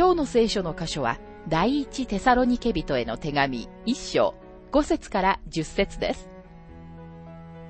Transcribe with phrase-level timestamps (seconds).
[0.00, 4.34] 今日の聖書の箇所は、第一テサロニケ人への手紙一章
[4.72, 6.30] 5節から10節です。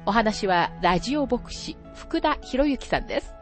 [0.06, 3.34] お話は、ラジオ牧師、福田博之さんです。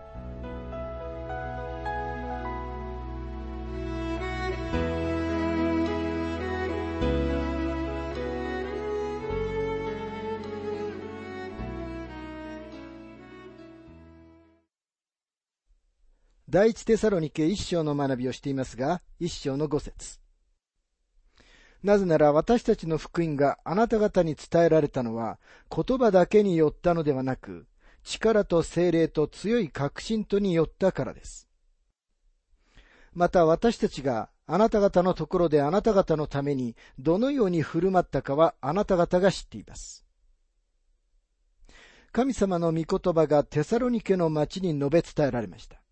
[16.51, 20.19] 第一テサロニケ一章の学びをしていますが、一章の五節。
[21.83, 25.39] なぜなら私たちの福音があなた方に伝えられたのは
[25.71, 27.67] 言葉だけによったのではなく、
[28.03, 31.51] 力と精霊と強い確信とによったからです。
[33.13, 40.07] また私たちがあなた方のところであなた方のためにどのように振る舞ったかはあなた方が知っています。
[42.11, 45.83] 神様の御言葉がテサロニケの町に述べ伝えられました。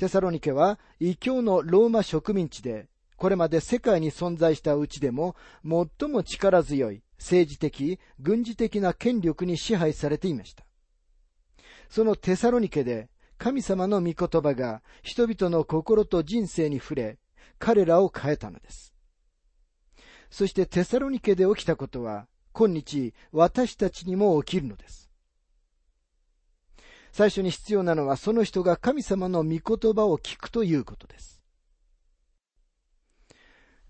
[0.00, 10.64] テサロニケは異教のローマ植民地で、これまで世界に存在したうちでも最も力強い政治的、軍事的な権力に支配されていました。
[11.90, 17.18] そのテサロニケで神様の御言葉が人々の心と人生に触れ、
[17.58, 18.94] 彼らを変えたのです。
[20.30, 24.99] そしてテサロニケで起きたことは、今日私たちにも起きるのです。
[27.12, 31.40] 最初に必要なのはその人が神様の御言葉を聞くということです。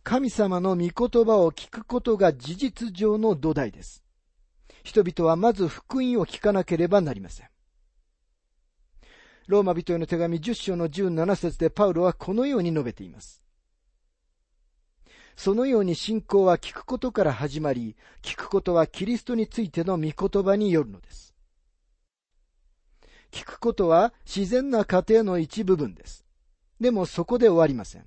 [0.02, 4.02] 神様の御言葉を聞くことが事実上の土台です。
[4.82, 7.48] 人々はまず福音を聞かなければなりません。
[9.46, 13.42] ローマ人への手紙10章の17節でパウロはこのように述べています。
[15.36, 21.34] そのように信仰は聞くことから始まり、聞くことはキリストについての御言葉によるのです。
[23.30, 26.24] 聞くことは自然な過程の一部分です。
[26.80, 28.06] でもそこで終わりません。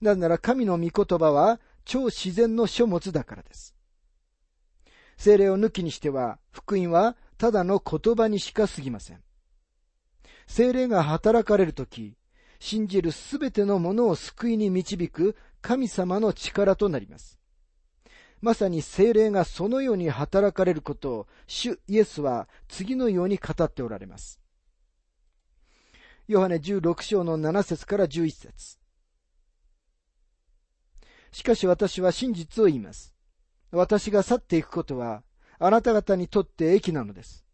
[0.00, 3.74] なぜなら神の御言葉は超自然の書物だからです。
[5.16, 9.22] 精霊を抜きにしては、福音はただの言葉にしか過ぎません。
[10.46, 12.16] 精霊が働かれるとき、
[12.60, 17.37] 信じるすべてのものを救いに導く神様の力となります。
[18.40, 24.40] まさに精霊がそのように働かれることを、主イエスは次のように語っておられます。
[26.28, 28.78] ヨハネ16章の7節から11節
[31.32, 33.14] しかし私は真実を言います。
[33.70, 35.22] 私が去っていくことは、
[35.58, 37.44] あなた方にとって益なのです。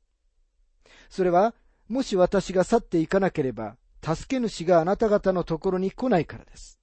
[1.09, 1.55] それは、
[1.89, 6.78] もし私が去っていかなければ、助け主があなた方のところに来ないからです。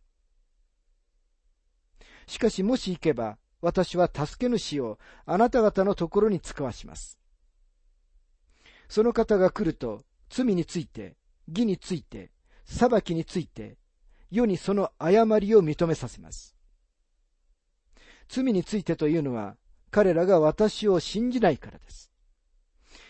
[2.27, 7.19] しかしもし行けば、私は助け主をあなた方のところに使わします。
[8.89, 11.15] その方が来ると、罪について、
[11.47, 12.31] 義について、
[12.65, 13.77] 裁きについて、
[14.29, 16.55] 世にその誤りを認めさせます。
[18.27, 19.55] 罪についてというのは、
[19.91, 22.11] 彼らが私を信じないからです。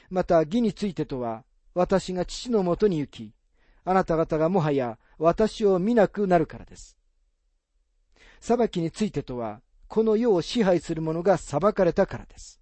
[0.10, 3.34] また、義についてとは、私が父のもとに行き、
[3.86, 6.98] あなた方がもはや私を見なくなるからです。
[8.40, 12.62] 裁きについてとは、この世を支配する者が裁かれたからです。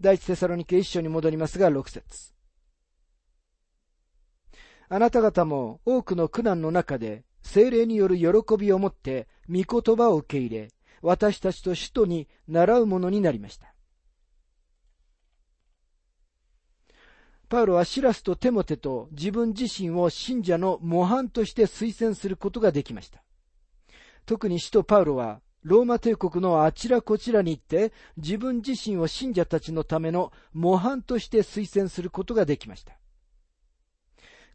[0.00, 2.32] 第一テサロニケ一章に戻りますが、六節
[4.88, 10.68] あなた方も多くの苦難の中で、精霊による喜びを持って、御言葉を受け入れ、
[11.00, 13.72] 私たちと首都に習うものになりました。
[17.48, 23.22] パウロはシラスとテモテと自分自身を信者の模範として推薦することができました。
[24.26, 32.94] 特に使徒パウロは、ローマ帝国のあちらこちらに行って、自分自身を信者たちのための模範として推薦することができました。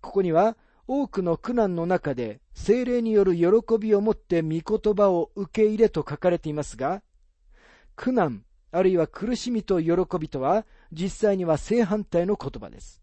[0.01, 0.57] ここには、
[0.88, 3.45] 多くの苦難の中で精霊による喜
[3.79, 7.01] びを持って御言葉を受け入れと書かれていますが、
[7.95, 13.01] 苦難、あるいは苦しみと喜びとは、実際には正反対の言葉です。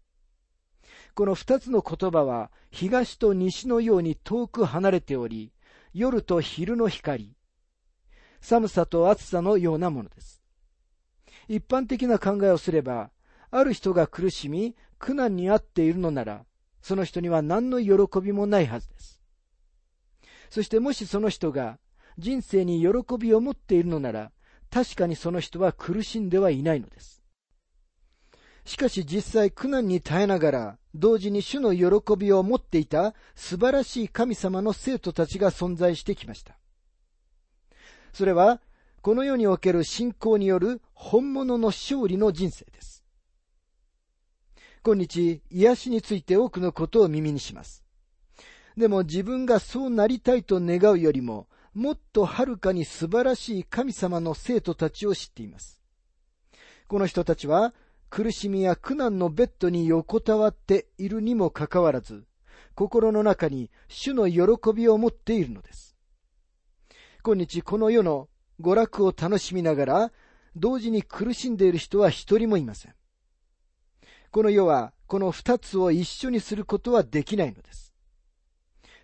[1.15, 5.52] この二つの言葉は、東と西のように遠く離れており、
[5.93, 7.35] 夜と昼の光、
[8.41, 10.41] 寒さと暑さのようなものです。
[11.47, 13.11] 一般的な考えをすれば、
[13.51, 16.45] ある人が苦しみ、苦難にあっているのなら、
[16.81, 19.21] その人には何の喜びもないはずです。
[20.49, 21.79] そしてもしその人が
[22.17, 24.31] 人生に喜びを持っているのなら、
[24.69, 27.22] 確かにその人は苦しんではいないのです。
[28.65, 36.57] しかし実際苦難に耐えながら、同時に主の喜びを持っていた素晴らしい神様の生徒たちが存在してきました。
[38.13, 38.61] それは、
[39.01, 43.03] この世における信仰による本物の勝利の人生です。
[44.85, 47.83] 今日、癒しについて多くのことを耳にします。
[48.77, 55.81] でも自分がそうなりたいと願うよりも、もっとはるかに素晴らしい神様の生徒たちを知っています。
[56.87, 57.73] この人たちは
[58.15, 62.27] 苦しみや苦難のベッドに横たわっているにもかかわらず、
[62.75, 65.97] 心の中に主の喜びを持っているのです。
[67.23, 68.29] 今日この世の
[68.61, 70.11] 娯楽を楽しみながら、
[70.55, 72.93] 同時に苦しんでいる人は一人もいません。
[74.29, 77.95] この世はこの二つを一緒にすることはできないのです。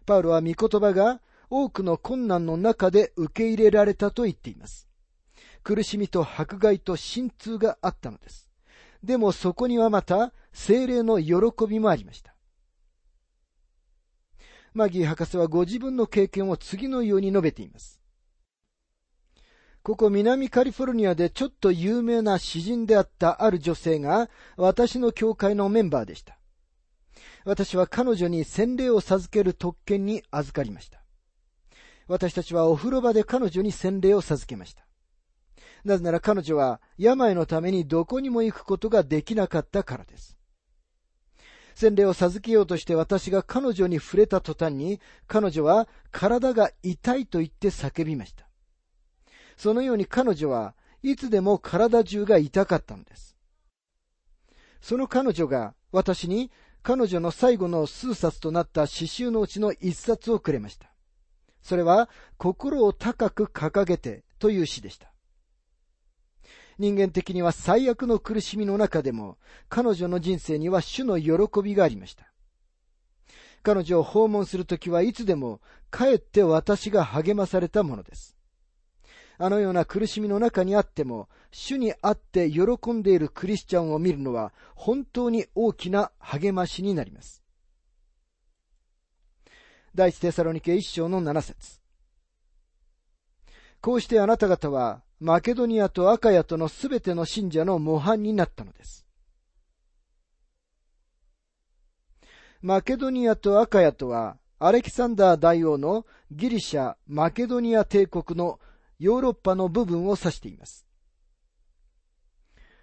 [0.06, 1.20] パウロは御言葉が
[1.50, 4.88] 多くの困難の中で受け入れられたと言っています。
[5.64, 8.49] 苦しみと迫害と心痛があったのです。
[9.04, 11.36] でもそこにはまた精霊の喜
[11.68, 12.36] びもありました。
[14.74, 18.00] マギー博士はご自分の経験を次のように述べています。
[19.82, 26.38] ここ南カリフォルニアでちょっと有名な詩人であったある女性が私の教会のメンバーでした。
[27.46, 31.02] 私は彼女に洗礼を授ける特権に預かりました。
[32.08, 34.89] 私たちはお風呂場で彼女に洗礼を授けました。
[35.84, 40.38] なぜなら彼女は病のためにどこにも行くことができなかったからです。
[41.76, 48.50] 洗礼を授けようとして私が彼女に触れた途端に、彼女は体が痛いと言って叫びました。
[49.56, 53.38] そのように彼女はいつでも体中が痛かったのです。
[54.82, 60.92] その彼女が私に彼女の最後の数冊となった詩集のうちの一冊をくれました。
[61.62, 65.12] それは心を高く掲げてという詩でした。
[66.80, 69.38] 人間的には最悪の苦しみの中でも、
[69.68, 72.32] 彼女の人生には主の喜びがありました。
[73.62, 75.60] 彼女を訪問するときはいつでも、
[75.92, 78.38] かえって私が励まされたものです。
[79.38, 87.44] あのような苦しみの中にあっても、主にあって喜んでいるクリスチャンを見るのは、本当に大きな励ましになります。
[89.94, 91.82] 第一テサロニケ一章の七節
[93.82, 99.06] こうしてあなた方は、マケドニアとアカヤとのすべての信者の模範になったのです。
[102.62, 108.60] マケドニアとアカヤとは、アレキサンダー大王のギリシャ・マケドニア帝国の
[108.98, 110.86] ヨーロッパの部分を指しています。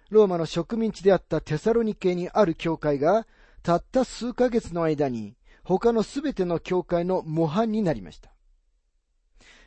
[0.09, 3.25] ローマの植民地であったテサロニケにある教会が、
[3.63, 8.31] たった数ヶ月の間に、他のすべての教会の模範になりました。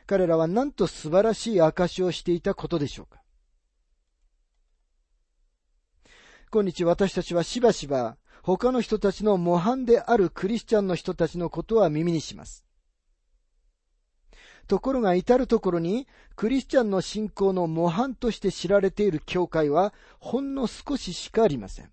[0.05, 3.21] 彼らはなんと素晴らしい証をしていたことでしょうか。
[6.51, 12.65] 今日私たちはしばしば他の人たちの模範であるクリスチャンの人たちのことは耳にします。
[14.67, 21.91] ところが至るところにクリスチャンの信仰の模範として知られている教会はほんの少ししかありません。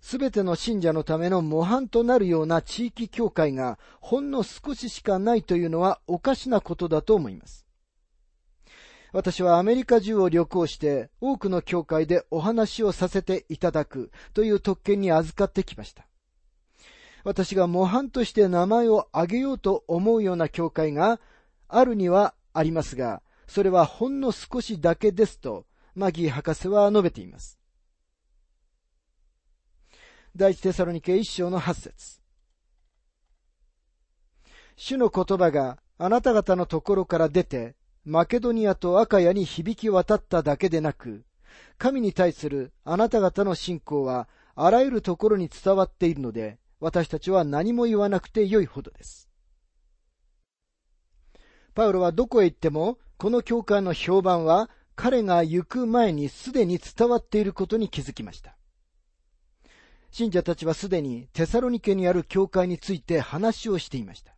[0.00, 7.66] すべての信者のための模範となるような地域教会がほんの少ししかないというのはおかしなことだと思います。
[9.12, 16.06] 私はアメリカ中を旅行して多くの教会でお話をさせていただくという特権に預かってきました。
[17.24, 21.20] 私が模範として名前を挙げようと思うような教会が
[21.68, 27.58] あるにはありますが、それはほんの少しだけですと、マギー博士は述べています。
[30.38, 32.20] 第一テサロニケ一章の八節
[34.76, 41.24] 主の言葉があなた方のところから出て、マケドニアとアカヤに響き渡っただけでなく、
[41.76, 49.28] 神に対するあなた方の信仰はあらゆるところに伝わっているので、私たちは何も言わなくてよいほどです。
[51.74, 58.57] パウロはどこへ行っても、この教会の評判は彼が行く前にすでに伝わっていることに気づきました。
[60.10, 64.34] 信者たちはすでにテサロニケにある教会について話をしていました。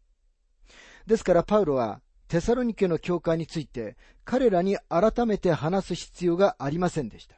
[1.07, 7.37] ですからパウロはテサロニケの教会について彼らに改めて話す必要がありませんでした。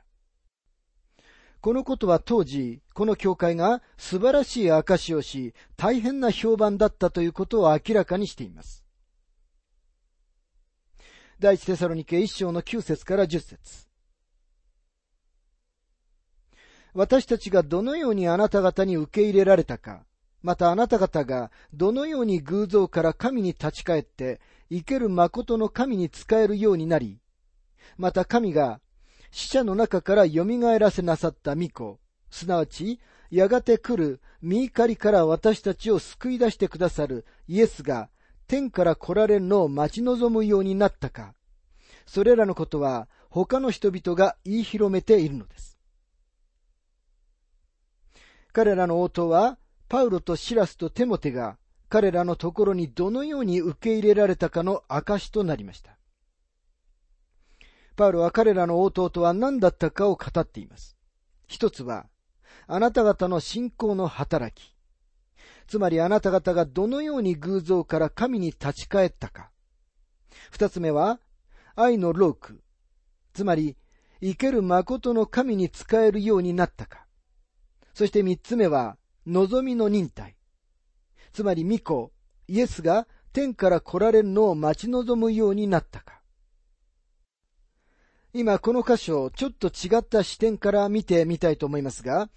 [1.63, 8.85] このことは当時、この教会が素晴らしい証をし、大変な評判だったということを明らかにしています。
[11.39, 13.92] 第一テサロニケ一章の9節から10節
[16.95, 20.05] 私たちがどのようにあなた方に受け入れられたか、
[20.43, 27.19] またあなた方がどのように偶像から神に立ち返って、生ける誠の神に仕えるようになり、
[27.97, 28.81] また神が
[29.31, 30.45] 死者の中から蘇
[30.79, 31.99] らせなさった御子、
[32.31, 38.11] すなわち、やがて来る御怒りから私たちを救い出してくださるイエスが
[38.47, 41.35] 天から来られるのを待ち望むようになったか。
[42.05, 45.72] それらのことは他の人々が言い広めているのです。
[48.53, 55.99] 彼らの応答は、パウロとシラスとテモテが彼らのところにどのように受け入れられたかの証となりました。
[57.97, 60.97] パウロは彼らの応答とは何だったかを語っています。
[61.47, 62.07] 一つは、
[62.67, 64.75] あなた方の信仰の働き。
[65.67, 69.51] つまりあなた方がどのように偶像から神に立ち返ったか。
[70.51, 71.21] 二つ目は、
[71.75, 72.63] 愛のローク。
[73.35, 73.77] つまり、
[74.21, 77.07] 生ける誠の神に仕えるようになったか。
[77.95, 78.97] そして三つ目は、
[79.27, 80.37] 望みの忍耐。
[81.33, 82.11] つまり、巫女、
[82.49, 86.21] イエスが天から来られるのを待ち望むようになったか。
[88.35, 92.31] 今この箇所をちょっと違った視点から見てみたいと思いますが、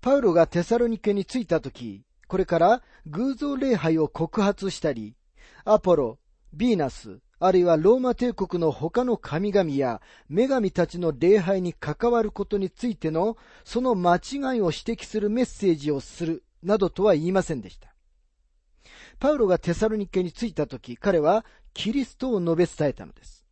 [0.00, 5.16] パウロがテサロニケに着いたとき、これから偶像礼拝を告発したり、
[5.64, 6.18] アポロ、
[6.52, 14.20] ビーナス、あるいはローマ帝国の他の神々や女神たちの礼拝に関わることについてのその間違い
[14.60, 17.94] を指摘するメッセージをするなどとは言いませんでした。
[19.18, 23.46] パウロがテサロニケに着いたとき、彼はキリストを述べ伝えたのです。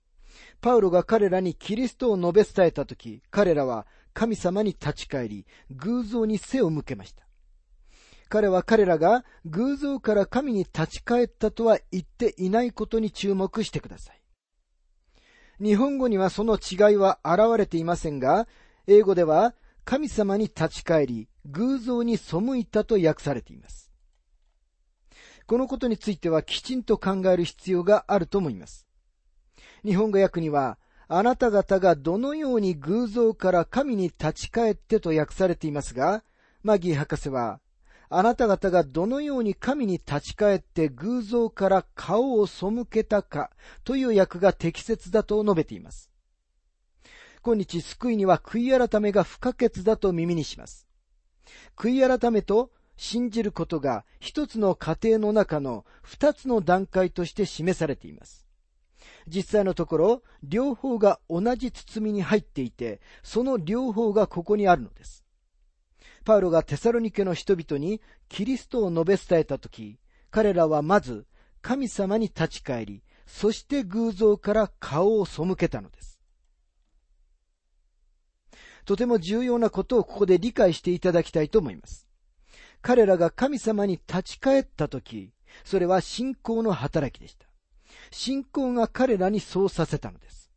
[0.61, 7.28] パウロが彼らにキリストを述べ伝えたとき、彼らは神様に立ち返り、偶像に背を向けました。
[8.29, 14.21] 彼は彼らが偶像から神に立ち返ったとは言っていないことに注目してください。
[15.61, 18.47] 日本語にはその違いは現れていませんが、
[18.87, 19.55] 英語では
[19.85, 23.91] 神様に立ち返り、偶像に背いたと訳されています。
[25.47, 28.87] このことについてはきちんと考える必要があると思います。
[29.83, 36.23] 日本語訳には、あなた方がどのように偶像から神に立ち返ってと訳されていますが、
[36.63, 37.61] マギー博士は、
[38.11, 43.51] あなた方がどのように神に立ち返って偶像から顔を背けたか
[43.85, 46.11] という訳が適切だと述べています。
[47.43, 50.87] 今日救いには悔い改めが不可欠だと耳にします。
[51.77, 58.47] 悔い改めと信じることが一つの過程の中の二つの段階として示されています。
[59.27, 65.25] 実際のところ、両方が同じ包みに入っていて、その両方がここにあるのです。
[66.29, 69.99] パウロがテサロニケの人々にキリストを述べ伝えたとき、
[70.31, 71.27] 彼らはまず
[71.63, 76.21] 神様に立ち返り、そして偶像から顔を背けたのです。
[78.85, 82.07] とても重要なことをここで理解していただきたいと思います。
[82.83, 85.33] 彼らが神様に立ち返ったとき、
[85.65, 87.47] それは信仰の働きでした。
[88.11, 90.51] 信仰が彼らにそうさせたのです。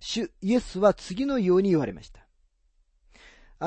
[0.00, 2.23] 主イエスは次のように言われました。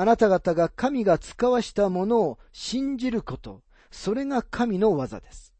[0.00, 5.52] あなた方が神が使わしたものを信じること、それが神の技です。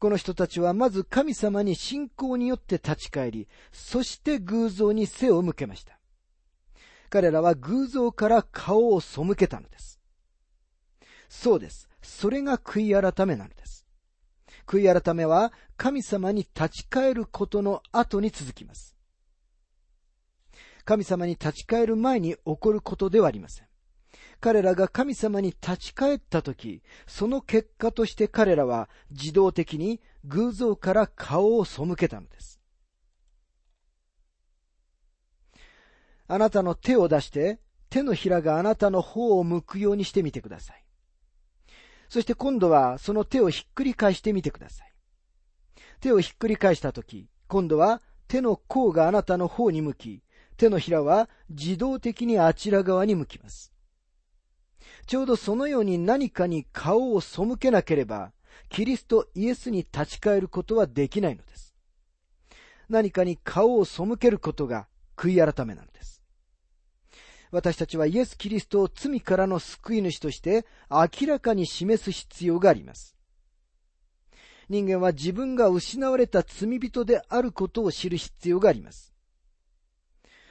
[0.00, 6.00] この人たちはまず神様に信仰によって立ち返り、そして偶像に背を向けました。
[7.10, 10.00] 彼らは偶像から顔を背けたのです。
[11.28, 11.88] そうです。
[12.02, 13.86] それが悔い改めなのです。
[14.66, 18.97] 悔い改めは神様に立ち返ることの後に続きます。
[20.88, 23.66] 神様に立ち返る前に起こることではありません。
[24.40, 32.58] 彼らが神様に立ち返ったとき、その結果として彼らは自動的に偶像から顔を背けたのです。
[36.26, 40.82] あなたの手を出して、手のひらがあなたの方を向くようにしてみてください。
[42.08, 44.94] そして今度はその手をひっくり返してみてください。
[46.00, 50.22] 手をひっくり返したとき、今度は手の甲があなたの方に向き、
[50.58, 53.72] 手のひらは自動的にあちら側に向きます。
[55.06, 58.32] ちょうどそのように何かに顔を背けなければ、
[58.68, 61.74] キリストイエスに立ち返ることはできないのです。
[62.88, 66.22] 何かに顔を背けることが悔い改めなのです。
[67.50, 73.16] 私たちはイエス・キリストを罪からの救い主として明らかに示す必要があります。
[74.68, 79.14] 人間は自分が失われた罪人であることを知る必要があります。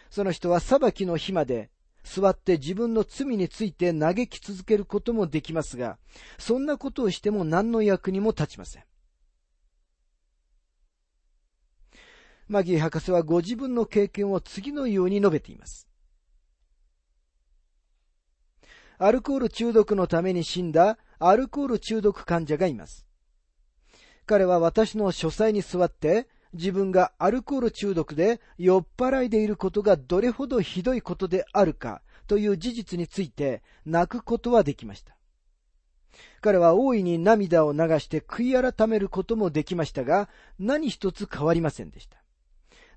[0.10, 1.70] その人は裁きの日まで
[2.04, 5.98] 座って自分の罪について嘆き続けることもできますが、
[6.40, 8.84] そんなことをしても何の役にも立ちません。
[12.48, 15.88] マギー博士はご自分の経験を次のように述べています。
[19.00, 23.06] アルコール中毒のために死んだアルコール中毒患者がいます。
[24.26, 35.16] 彼は私の書斎に座って自分がアルコール中毒で酔っ払いでいることがどれほどひどいことであるかという事実について泣くことはできました。
[36.42, 42.18] 彼は大いに涙を流して悔い改めることもできましたが、何一つ変わりませんでした。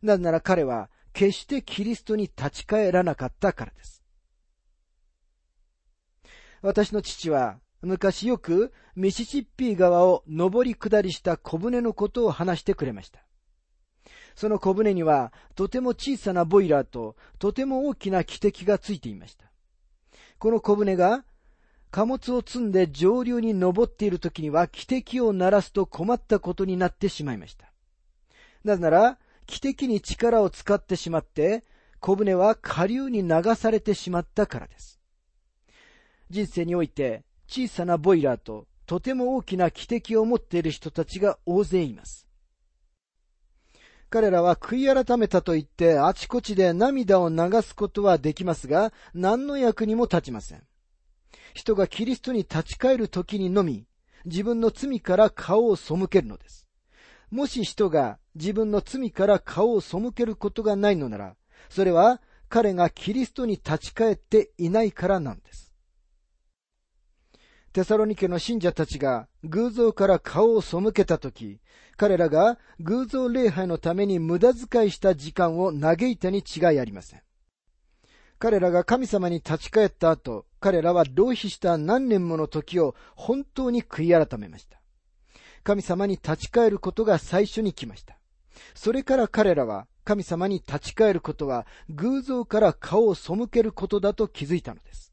[0.03, 4.03] なぜなら彼は決してキリストに立ち返らなかったからです。
[6.63, 13.25] 私の父は昔よくミシシッピー川を上り下りした小舟のことを話してくれました。
[14.35, 19.47] その小舟にはとても小さなボイラーととても大きな汽笛がついていました。
[20.39, 21.25] この小舟が
[21.91, 27.73] 貨物を積んで上流に登っている時には汽笛を鳴らすと困ったことになってしまいました。
[28.65, 31.65] なぜなら、汽笛に力を使ってしまって、
[31.99, 35.01] 小舟は下流に流されてしまったからです。
[36.31, 42.30] 人生において小さなボイラーととても大きな汽笛を持っている人たちが大勢います。
[44.11, 50.63] 彼らは悔い改めたと言ってあちこちで涙を流すことはできますが、何の役にも立ちません。
[51.55, 53.87] 人がキリストに立ち返る時にのみ、
[54.25, 56.67] 自分の罪から顔を背けるのです。
[57.31, 61.37] もし人が自分の罪から顔を背けることがないのなら、
[61.69, 65.70] それは彼がキリストに立ち返っていないからなんです。
[67.73, 71.61] テサロニケの信者たちが偶像から顔を背けたとき、
[71.97, 77.23] 彼らが偶像礼拝のために無駄遣いした時間を嘆いたに違いありません。
[78.41, 84.81] 彼らが神様に立ち返った後、彼らは浪費した何年もの時を本当に悔い改めました。
[85.63, 88.19] 神様に立ち返ることが最初に来ました。
[88.75, 95.10] それから彼らは神様に立ち返ることは偶像から顔を背けることだと気づいたのです。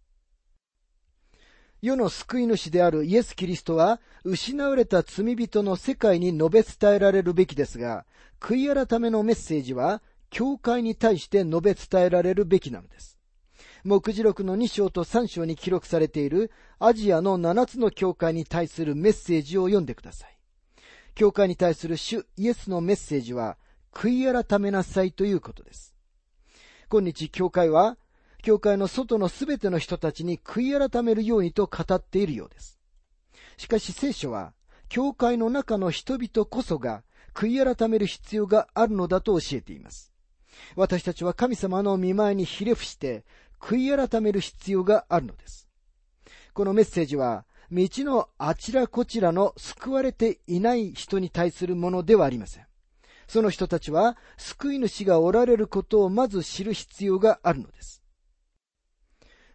[1.81, 8.05] 世の救い主であるイエス・キリストは失われた罪人の世界に述べ伝えられるべきですが、
[8.39, 13.17] 悔い改めのメッセージは教会に対して述べ伝えられるべきなのです。
[13.83, 20.37] 目次録の2章と3章に記録されているアジアの7つの教会に対するメッセージを読んでください。
[21.15, 23.57] 教会に対する主イエスのメッセージは、
[23.93, 25.95] 悔い改めなさいということです。
[26.89, 27.97] 今日、教会は、
[28.47, 32.79] 教会の外のすべての人たちに悔い改めるようにと語っているようです。
[33.57, 34.53] しかし聖書は、
[34.87, 40.13] 教会の中の人々こそが悔い改める必要があるのだと教えています。
[40.77, 43.25] 私たちは神様の見前にひれ伏して、
[43.59, 45.67] 悔い改める必要があるのです。
[46.53, 52.65] このメッセージは、道のあちらこちらの救われていない人に対するものではありません。
[53.27, 57.97] その人たちは、救い主がおられることをまず知る必要があるのです。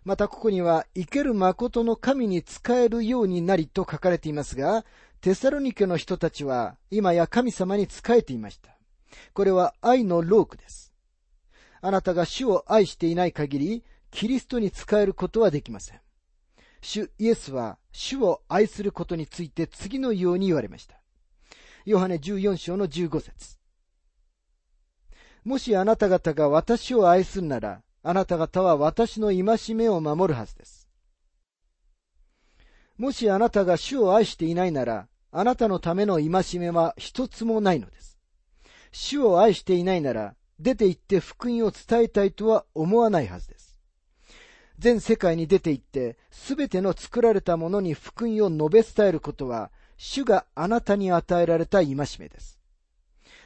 [0.04, 4.84] またここには、生ける誠の神に仕えるようになりと書かれていますが、
[5.20, 8.76] テサロニケの人たちは、今や神様に仕えていました。
[9.32, 10.92] これは愛のロークです。
[11.80, 16.00] あなたが主を愛していない限り、キリストに仕えることはできません。
[16.80, 21.00] 主イエスは主を愛することについて次のように言われました。
[21.84, 23.58] ヨハネ14章の15節
[25.44, 30.88] もしあなた方が私を愛するなら、あなた方は私の戒めを守るはずです。
[32.96, 38.18] もしあなたが主を愛していないなら、あなたのための戒めは一つもないのです。
[38.92, 43.76] 主を愛していないなら、出て行って福音を伝えたいとは思わないはずです。
[44.78, 52.58] 全世界に出て行って、すべての作られたものに福音を述べ伝えることは、主があなたに与えられた戒めです。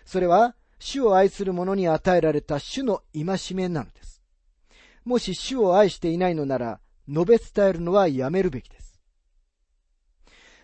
[0.05, 4.06] それは、主を愛する者に与えられた主の戒めなのです。
[5.07, 9.01] もし主を愛していないのなら、述べ伝えるのはやめるべきです。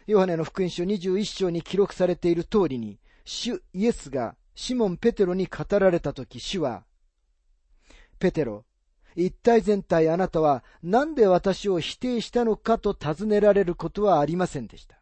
[0.08, 6.84] ヨハネの福音書21章に記録されている通りに、主イエスがシモン・ペテロに語られたとき、主は、
[8.18, 8.64] ペテロ、
[9.14, 15.00] 一体全体あなたは何で私を否定したのかと尋ねられることはありませんでした。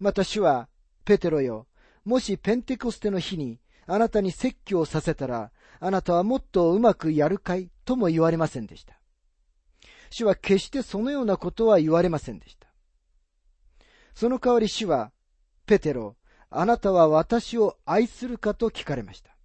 [0.00, 0.68] また主は、
[1.04, 1.68] ペテロよ、
[2.04, 7.70] もしペンテコステの日にあなたに説教させたら、あなたはもっとうまくやるかい？
[7.84, 8.98] とも言われませんでした。
[10.10, 12.68] 主は決してそのようなことは言われませんでした。
[14.14, 15.12] その代わり主は、
[15.66, 16.16] ペテロ、
[16.48, 19.36] あなたは私を愛するかと聞かれました。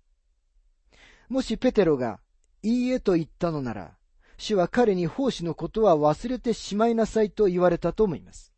[1.30, 2.20] もしペテロが、
[2.64, 3.98] いいえと言ったのなら、
[4.38, 8.54] 主は彼に奉仕のことは忘れてしまいなさいと言われたと思います。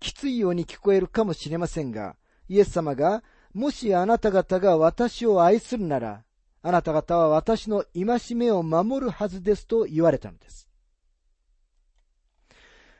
[0.00, 2.16] きついように聞こえるかもしれませんが、
[2.48, 3.22] イエス様が、
[3.56, 6.22] もしあなた方が私を愛するなら、
[6.60, 10.68] あなた方は私の戒めを守るはずですと言われたのです。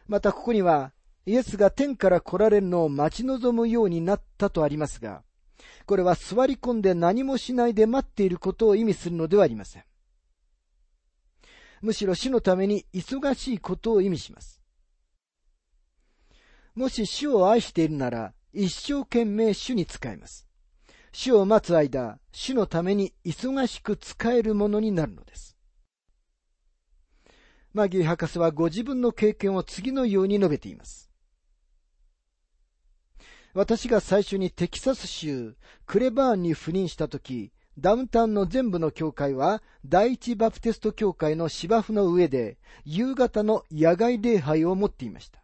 [0.07, 0.95] またここには、
[1.27, 5.23] イエスが天から来られるのを待ち望むようになったとありますが、
[5.85, 9.85] これは座り込んで何もしないで待っていることを意味するのではありません。
[11.83, 14.63] むしろ死のために忙しいことを意味します。
[16.75, 20.46] もし死を愛しているなら、一生懸命主に仕えます。
[21.19, 25.57] 死を待つ間、主のために忙しく使えるものになるのです。
[27.73, 31.11] マギー博士はご自分の経験を次のように述べています。
[33.55, 45.41] 私が最初にテキサス州クレバーンに赴任したとき、ダウンタウンの全部の教会は第一バプテスト教会の芝生の上で夕方の野外礼拝を持っていました。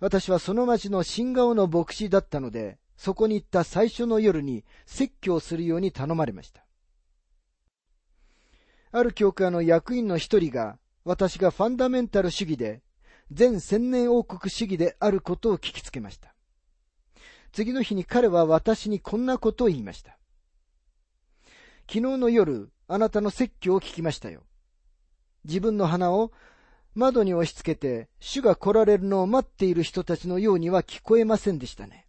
[0.00, 6.64] 私はその町の新顔の牧師だったので、そこに行った最初の夜に説教するように頼まれました。
[8.92, 12.82] ある教会の役員の一人が、私がファンダメンタル主義で、
[13.32, 16.34] 全千年王国主義であることを聞きつけました。
[17.52, 20.18] 次の日に彼は私にこんなことを言いました。
[21.88, 24.44] 昨日の夜、あなたの説教を聞きましたよ。
[25.44, 26.32] 自分の鼻を
[26.94, 32.03] 窓に押し付けて、主が来られるのを待っている人たちのようには聞こえませんでしたね。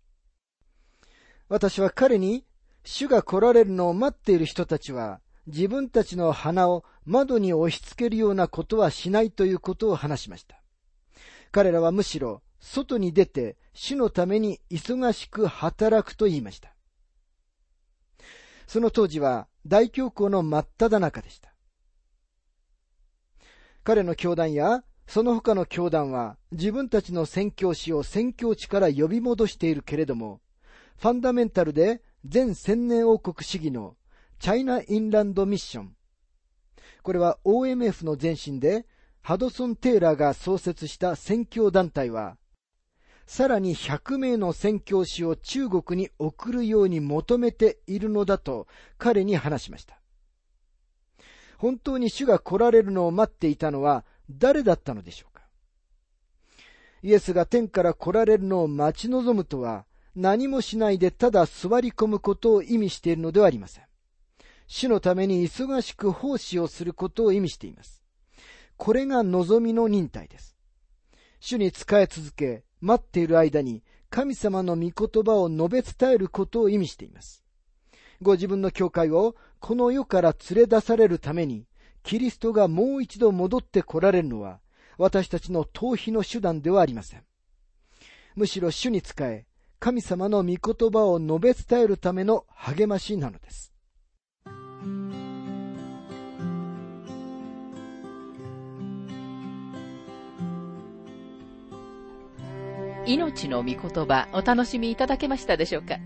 [1.48, 2.46] 私は彼に、
[2.84, 10.62] 主が来られるのを待っている人たちは、自分たちの鼻を窓に押し付けるようなことはしないということを話しました。
[11.52, 16.76] 彼らはむしろ、外に出て、主のために忙しく働くと言いました。
[18.66, 21.54] その当時は大恐慌の真っ只中でした。
[23.84, 30.42] 彼の教団やその他の教団は自分たちの宣教師を宣教地から呼び戻しているけれども、
[30.98, 33.96] ファンダメンタルで全千年王国主義の
[34.40, 35.96] チャイナ・インランド・ミッション。
[37.04, 38.86] これは OMF の前身で、
[39.22, 42.38] ハドソン・テイラーが創設した宣教団体は、
[43.26, 48.68] さらに100名の宣教師を中国に送るように求めているのだと
[49.00, 50.00] 彼に話しました。
[51.58, 55.44] 本当に主が来られるのを待っていたのは誰だったのでしょうか
[57.02, 63.84] イエスが天から来られるのを待ち望むとは何もしないでただ座り込むことを意味しているのではありません。
[64.68, 68.02] 主のために忙しく奉仕をすることを意味しています。
[68.78, 70.56] これが望みの忍耐です。
[71.40, 77.44] 主に仕え続け、待っている間に神様の御言葉を述べ伝えることを意味しています。
[78.22, 81.68] ご自分の教会をこの世から連れ出されるために、
[82.04, 84.62] キリストがもう一度戻って来られるのは、
[84.98, 87.24] 私たちの逃避の手段ではありません。
[88.36, 89.46] むしろ主に仕え、
[89.80, 93.72] 神様の御言葉を述べ伝えるための励ましなのです。
[103.06, 106.00] 命の御言葉お楽しみいただけましたでしょうか？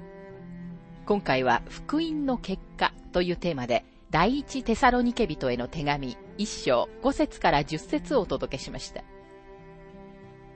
[1.05, 9.03] 今回は福音の結果というテーマで、第一テサロニケ人への手紙一章五節から十節をお届けしました。